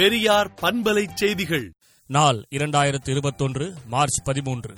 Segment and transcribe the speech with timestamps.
[0.00, 1.72] பெரியார் பண்பலை செய்திகள்.
[2.06, 4.74] நாள் இரண்டாயிரத்து இருபத்தொன்று மார்ச் பதிமூன்று.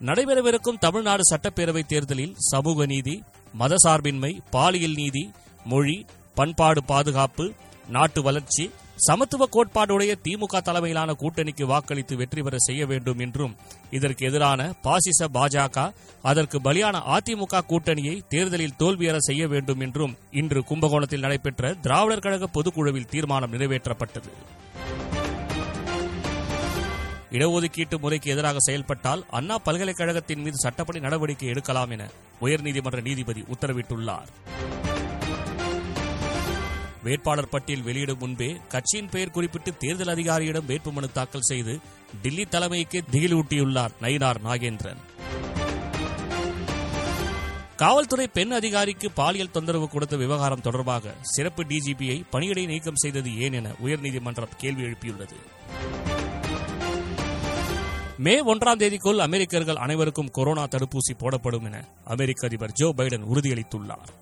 [0.00, 3.22] நடைபெறவிருக்கும் தமிழ்நாடு சட்டப்பேரவைத் தேர்தலில் சமூக நீதி
[3.58, 5.30] மதசார்பின்மை பாலியல் நீதி
[5.64, 7.52] மொழி பண்பாடு பாதுகாப்பு
[7.88, 8.70] நாட்டு வளர்ச்சி
[9.06, 13.56] சமத்துவ கோட்பாடுடைய திமுக தலைமையிலான கூட்டணிக்கு வாக்களித்து வெற்றி பெற செய்ய வேண்டும் என்றும்
[13.90, 15.92] இதற்கு எதிரான பாசிச பாஜக
[16.22, 23.10] அதற்கு பலியான அதிமுக கூட்டணியை தேர்தலில் தோல்வியற செய்ய வேண்டும் என்றும் இன்று கும்பகோணத்தில் நடைபெற்ற திராவிடர் கழக பொதுக்குழுவில்
[23.10, 24.32] தீர்மானம் நிறைவேற்றப்பட்டது.
[27.30, 32.10] இடஒதுக்கீட்டு முறைக்கு எதிராக செயல்பட்டால் அண்ணா பல்கலைக்கழகத்தின் மீது சட்டப்படி நடவடிக்கை எடுக்கலாம் என
[32.40, 34.30] உயர்நீதிமன்ற நீதிபதி உத்தரவிட்டுள்ளார்.
[37.02, 41.78] வேட்பாளர் பட்டியல் வெளியிடும் முன்பே கட்சியின் பெயர் குறிப்பிட்டு தேர்தல் அதிகாரியிடம் வேட்புமனு தாக்கல் செய்து
[42.22, 45.00] டில்லி தலைமைக்கு திகிலூட்டியுள்ளார் நயினார் நாகேந்திரன்.
[47.76, 53.68] காவல்துறை பெண் அதிகாரிக்கு பாலியல் தொந்தரவு கொடுத்த விவகாரம் தொடர்பாக சிறப்பு டிஜிபியை பணியிடை நீக்கம் செய்தது ஏன் என
[53.84, 55.38] உயர்நீதிமன்றம் கேள்வி எழுப்பியுள்ளது.
[58.18, 64.12] மே ஒன்றாம் தேதிக்குள் அமெரிக்கர்கள் அனைவருக்கும் கொரோனா தடுப்பூசி போடப்படும் என அமெரிக்க அதிபர் ஜோ பைடன் உறுதியளித்துள்ளார்.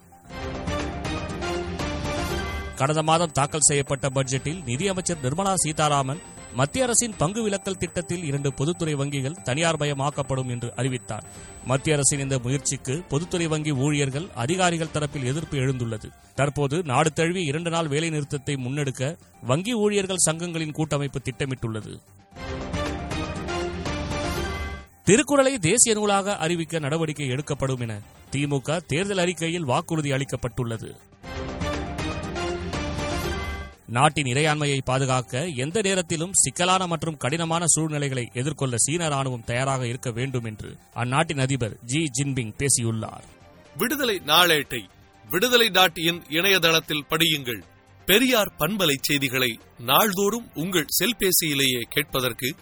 [2.80, 6.20] கடந்த மாதம் தாக்கல் செய்யப்பட்ட பட்ஜெட்டில் நிதியமைச்சர் நிர்மலா சீதாராமன்
[6.54, 11.24] மத்திய அரசின் பங்கு விலக்கல் திட்டத்தில் இரண்டு பொதுத்துறை வங்கிகள் தனியார் மயமாக்கப்படும் என்று அறிவித்தார்.
[11.64, 16.08] மத்திய அரசின் இந்த முயற்சிக்கு பொதுத்துறை வங்கி ஊழியர்கள் அதிகாரிகள் தரப்பில் எதிர்ப்பு எழுந்துள்ளது.
[16.34, 21.94] தற்போது நாடு தழுவி இரண்டு நாள் வேலைநிறுத்தத்தை முன்னெடுக்க வங்கி ஊழியர்கள் சங்கங்களின் கூட்டமைப்பு திட்டமிட்டுள்ளது.
[25.04, 28.00] திருக்குறளை தேசிய நூலாக அறிவிக்க நடவடிக்கை எடுக்கப்படும் என
[28.32, 30.90] திமுக தேர்தல் அறிக்கையில் வாக்குறுதி அளிக்கப்பட்டுள்ளது.
[33.90, 40.44] நாட்டின் இறையாண்மையை பாதுகாக்க எந்த நேரத்திலும் சிக்கலான மற்றும் கடினமான சூழ்நிலைகளை எதிர்கொள்ள சீன ராணுவம் தயாராக இருக்க வேண்டும்
[40.44, 43.24] என்று அந்நாட்டின் அதிபர் ஜி ஜின்பிங் பேசியுள்ளார்.
[43.76, 44.82] விடுதலை நாளேட்டை
[45.30, 47.62] விடுதலை டாட் இன் இணையதளத்தில் படியுங்கள்.
[48.06, 52.54] பெரியார் பண்பலை செய்திகளை நாள்தோறும் உங்கள் செல்பேசியிலேயே கேட்பதற்கு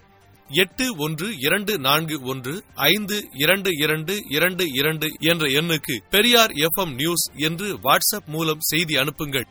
[0.48, 7.30] எட்டு ஒன்று இரண்டு நான்கு ஒன்று ஐந்து இரண்டு இரண்டு இரண்டு இரண்டு என்ற எண்ணுக்கு பெரியார் எஃப்எம் நியூஸ்
[7.34, 9.46] என்று வாட்ஸ்அப் மூலம் செய்தி அனுப்புங்கள்.